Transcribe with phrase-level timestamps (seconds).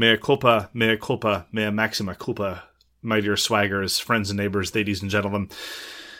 [0.00, 2.64] Mea culpa, mea culpa, mea maxima culpa,
[3.02, 5.50] my dear swaggers, friends and neighbors, ladies and gentlemen.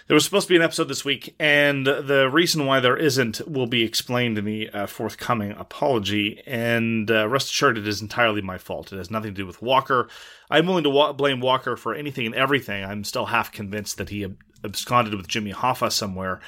[0.07, 3.41] There was supposed to be an episode this week, and the reason why there isn't
[3.49, 6.43] will be explained in the uh, forthcoming apology.
[6.47, 8.93] And uh, rest assured, it is entirely my fault.
[8.93, 10.09] It has nothing to do with Walker.
[10.51, 12.85] I'm willing to wa- blame Walker for anything and everything.
[12.85, 16.41] I'm still half convinced that he ab- absconded with Jimmy Hoffa somewhere.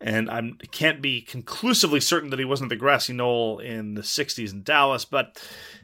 [0.00, 4.52] And I can't be conclusively certain that he wasn't the grassy knoll in the 60s
[4.52, 5.42] in Dallas, but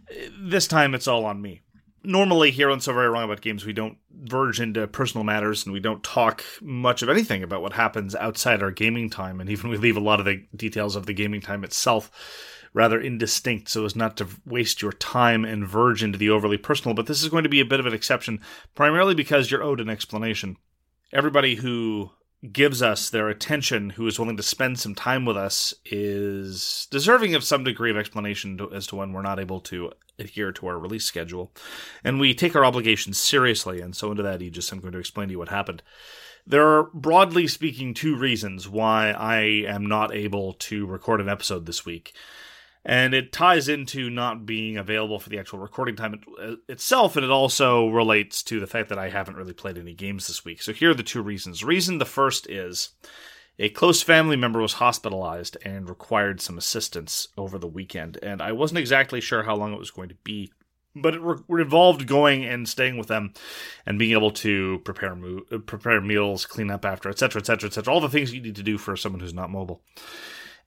[0.08, 1.62] uh, this time it's all on me
[2.04, 5.72] normally here on So Very Wrong About Games, we don't verge into personal matters and
[5.72, 9.40] we don't talk much of anything about what happens outside our gaming time.
[9.40, 12.10] And even we leave a lot of the details of the gaming time itself
[12.72, 16.94] rather indistinct so as not to waste your time and verge into the overly personal.
[16.94, 18.40] But this is going to be a bit of an exception,
[18.74, 20.56] primarily because you're owed an explanation.
[21.12, 22.10] Everybody who
[22.52, 27.34] gives us their attention, who is willing to spend some time with us, is deserving
[27.34, 30.66] of some degree of explanation to, as to when we're not able to adhere to
[30.66, 31.52] our release schedule.
[32.02, 35.28] And we take our obligations seriously, and so into that Aegis, I'm going to explain
[35.28, 35.82] to you what happened.
[36.46, 41.64] There are, broadly speaking, two reasons why I am not able to record an episode
[41.64, 42.14] this week.
[42.84, 47.24] And it ties into not being available for the actual recording time uh, itself, and
[47.24, 50.60] it also relates to the fact that I haven't really played any games this week.
[50.60, 51.64] So here are the two reasons.
[51.64, 52.90] Reason the first is
[53.58, 58.52] a close family member was hospitalized and required some assistance over the weekend, and I
[58.52, 60.52] wasn't exactly sure how long it was going to be.
[60.96, 63.32] But it re- involved going and staying with them,
[63.86, 67.92] and being able to prepare mo- prepare meals, clean up after, etc., etc., etc.
[67.92, 69.82] All the things you need to do for someone who's not mobile.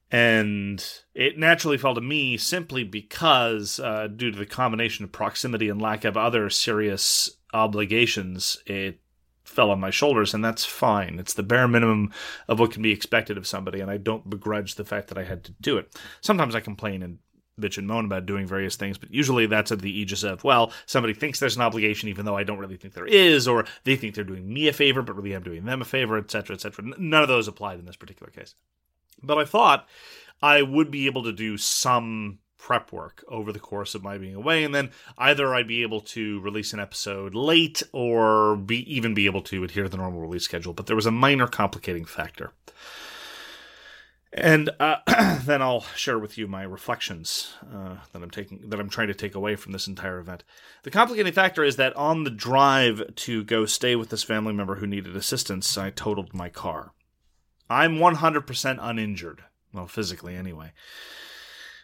[0.09, 5.67] And it naturally fell to me simply because, uh, due to the combination of proximity
[5.67, 9.01] and lack of other serious obligations, it
[9.43, 11.19] fell on my shoulders, and that's fine.
[11.19, 12.13] It's the bare minimum
[12.47, 15.23] of what can be expected of somebody, and I don't begrudge the fact that I
[15.23, 15.97] had to do it.
[16.21, 17.19] Sometimes I complain and
[17.59, 20.71] bitch and moan about doing various things, but usually that's at the aegis of, well,
[20.85, 23.95] somebody thinks there's an obligation even though I don't really think there is, or they
[23.95, 26.85] think they're doing me a favor, but really I'm doing them a favor, etc., etc.
[26.97, 28.53] None of those applied in this particular case.
[29.21, 29.87] But I thought
[30.41, 34.35] I would be able to do some prep work over the course of my being
[34.35, 39.13] away and then either I'd be able to release an episode late or be even
[39.13, 42.03] be able to adhere to the normal release schedule but there was a minor complicating
[42.03, 42.51] factor
[44.33, 44.97] and uh,
[45.45, 49.13] then I'll share with you my reflections uh, that I'm taking that I'm trying to
[49.13, 50.43] take away from this entire event.
[50.83, 54.75] The complicating factor is that on the drive to go stay with this family member
[54.75, 56.91] who needed assistance, I totaled my car.
[57.69, 60.71] I'm 100% uninjured, well, physically anyway.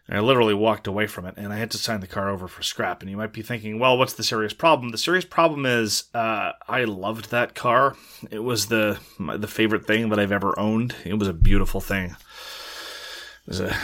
[0.10, 2.62] I literally walked away from it, and I had to sign the car over for
[2.62, 3.02] scrap.
[3.02, 4.92] And you might be thinking, well, what's the serious problem?
[4.92, 7.96] The serious problem is uh, I loved that car.
[8.30, 10.94] It was the the favorite thing that I've ever owned.
[11.06, 12.18] It was a beautiful thing.
[13.48, 13.76] It was a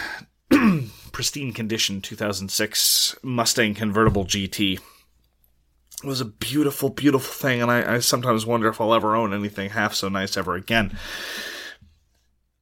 [1.13, 4.79] pristine condition 2006 Mustang convertible GT.
[6.03, 9.33] It was a beautiful, beautiful thing, and I, I sometimes wonder if I'll ever own
[9.33, 10.97] anything half so nice ever again.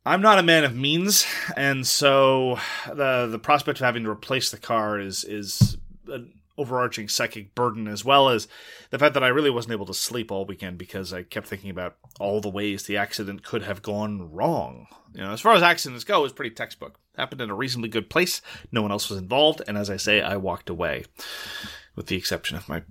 [0.07, 1.25] I'm not a man of means,
[1.57, 5.77] and so the the prospect of having to replace the car is is
[6.07, 8.47] an overarching psychic burden, as well as
[8.89, 11.69] the fact that I really wasn't able to sleep all weekend because I kept thinking
[11.69, 14.87] about all the ways the accident could have gone wrong.
[15.13, 16.99] You know, as far as accidents go, it was pretty textbook.
[17.17, 18.41] Happened in a reasonably good place.
[18.71, 21.03] No one else was involved, and as I say, I walked away,
[21.97, 22.83] with the exception of my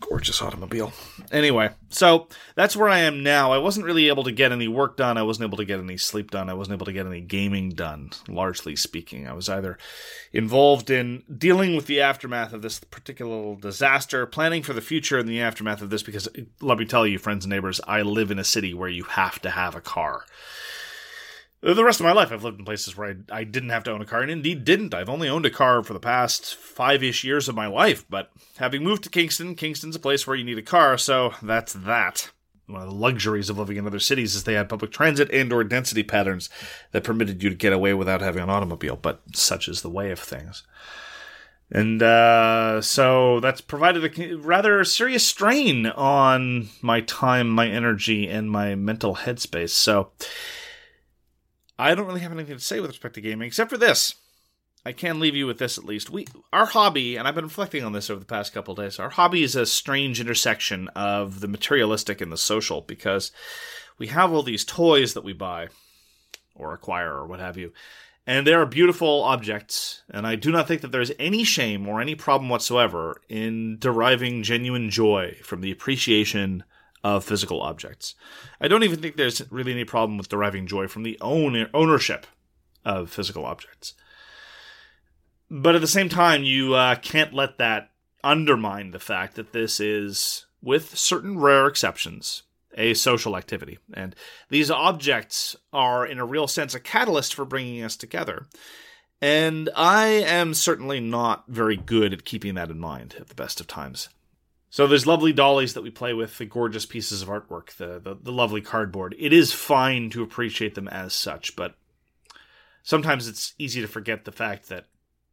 [0.00, 0.92] gorgeous automobile.
[1.32, 3.52] Anyway, so that's where I am now.
[3.52, 5.16] I wasn't really able to get any work done.
[5.16, 6.48] I wasn't able to get any sleep done.
[6.48, 9.26] I wasn't able to get any gaming done, largely speaking.
[9.26, 9.78] I was either
[10.32, 15.26] involved in dealing with the aftermath of this particular disaster, planning for the future in
[15.26, 16.28] the aftermath of this, because
[16.60, 19.40] let me tell you, friends and neighbors, I live in a city where you have
[19.42, 20.24] to have a car.
[21.62, 23.90] The rest of my life, I've lived in places where I, I didn't have to
[23.90, 24.94] own a car, and indeed didn't.
[24.94, 28.30] I've only owned a car for the past five ish years of my life, but
[28.58, 32.30] having moved to Kingston, Kingston's a place where you need a car, so that's that.
[32.66, 35.52] One of the luxuries of living in other cities is they had public transit and
[35.52, 36.50] or density patterns
[36.92, 40.10] that permitted you to get away without having an automobile, but such is the way
[40.10, 40.64] of things.
[41.70, 48.50] And uh, so that's provided a rather serious strain on my time, my energy, and
[48.50, 49.70] my mental headspace.
[49.70, 50.10] So
[51.78, 54.14] I don't really have anything to say with respect to gaming except for this.
[54.84, 56.10] I can leave you with this at least.
[56.10, 59.00] We our hobby, and I've been reflecting on this over the past couple days.
[59.00, 63.32] Our hobby is a strange intersection of the materialistic and the social because
[63.98, 65.68] we have all these toys that we buy
[66.54, 67.72] or acquire or what have you.
[68.28, 72.00] And they are beautiful objects, and I do not think that there's any shame or
[72.00, 76.64] any problem whatsoever in deriving genuine joy from the appreciation
[77.06, 78.16] of physical objects.
[78.60, 82.26] I don't even think there's really any problem with deriving joy from the own ownership
[82.84, 83.94] of physical objects.
[85.48, 87.90] But at the same time, you uh, can't let that
[88.24, 92.42] undermine the fact that this is, with certain rare exceptions,
[92.76, 93.78] a social activity.
[93.94, 94.16] And
[94.50, 98.46] these objects are, in a real sense, a catalyst for bringing us together.
[99.22, 103.60] And I am certainly not very good at keeping that in mind at the best
[103.60, 104.08] of times.
[104.76, 108.14] So there's lovely dollies that we play with, the gorgeous pieces of artwork, the, the,
[108.20, 109.16] the lovely cardboard.
[109.18, 111.76] It is fine to appreciate them as such, but
[112.82, 114.84] sometimes it's easy to forget the fact that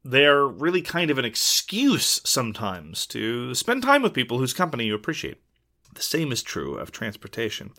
[0.01, 4.95] they're really kind of an excuse sometimes to spend time with people whose company you
[4.95, 5.42] appreciate.
[5.94, 7.72] The same is true of transportation.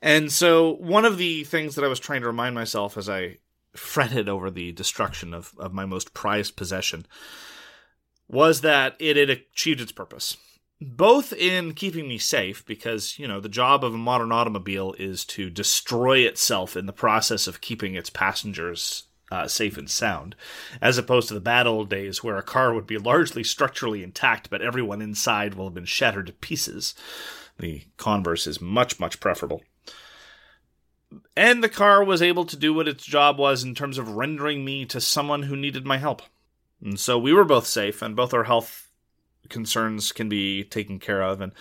[0.00, 3.36] And so, one of the things that I was trying to remind myself as I
[3.74, 7.04] fretted over the destruction of, of my most prized possession
[8.28, 10.38] was that it had achieved its purpose
[10.82, 15.24] both in keeping me safe because you know the job of a modern automobile is
[15.24, 20.36] to destroy itself in the process of keeping its passengers uh, safe and sound
[20.80, 24.50] as opposed to the bad old days where a car would be largely structurally intact
[24.50, 26.94] but everyone inside will have been shattered to pieces.
[27.58, 29.62] The converse is much much preferable.
[31.36, 34.64] And the car was able to do what its job was in terms of rendering
[34.64, 36.22] me to someone who needed my help.
[36.82, 38.91] And so we were both safe and both our health
[39.48, 41.40] concerns can be taken care of.
[41.40, 41.52] And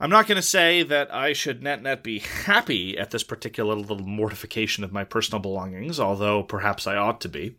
[0.00, 3.74] I'm not going to say that I should net net be happy at this particular
[3.74, 7.56] little mortification of my personal belongings, although perhaps I ought to be.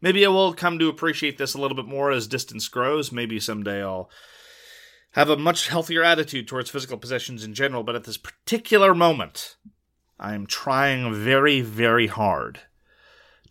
[0.00, 3.12] Maybe I will come to appreciate this a little bit more as distance grows.
[3.12, 4.10] Maybe someday I'll
[5.12, 9.56] have a much healthier attitude towards physical possessions in general, but at this particular moment,
[10.18, 12.60] I am trying very, very hard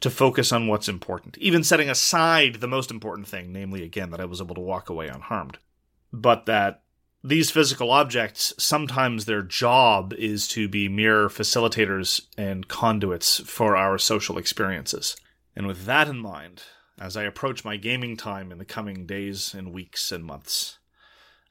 [0.01, 4.19] to focus on what's important, even setting aside the most important thing, namely, again, that
[4.19, 5.57] I was able to walk away unharmed.
[6.11, 6.83] But that
[7.23, 13.97] these physical objects, sometimes their job is to be mere facilitators and conduits for our
[13.97, 15.15] social experiences.
[15.55, 16.63] And with that in mind,
[16.99, 20.77] as I approach my gaming time in the coming days and weeks and months,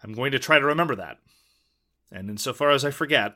[0.03, 1.19] I'm going to try to remember that.
[2.13, 3.35] And insofar as I forget,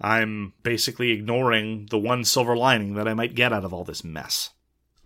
[0.00, 4.04] I'm basically ignoring the one silver lining that I might get out of all this
[4.04, 4.50] mess.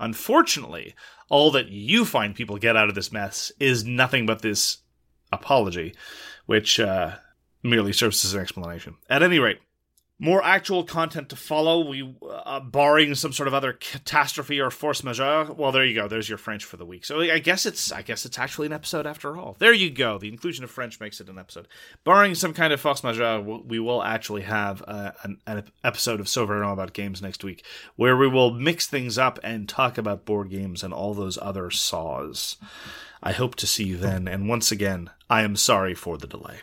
[0.01, 0.95] Unfortunately,
[1.29, 4.79] all that you find people get out of this mess is nothing but this
[5.33, 5.95] apology,
[6.47, 7.17] which uh,
[7.63, 8.97] merely serves as an explanation.
[9.11, 9.59] At any rate,
[10.19, 11.89] more actual content to follow.
[11.89, 15.53] We, uh, barring some sort of other catastrophe or force majeure.
[15.53, 16.09] Well, there you go.
[16.09, 17.05] There's your French for the week.
[17.05, 19.57] So I guess it's, I guess it's actually an episode after all.
[19.59, 20.19] There you go.
[20.19, 21.69] The inclusion of French makes it an episode.
[22.05, 26.29] Barring some kind of force majeure, we will actually have uh, an, an, episode of
[26.29, 27.65] So Very Wrong About Games next week,
[27.97, 31.71] where we will mix things up and talk about board games and all those other
[31.71, 32.57] saws.
[33.23, 34.27] I hope to see you then.
[34.29, 36.59] And once again, I am sorry for the delay.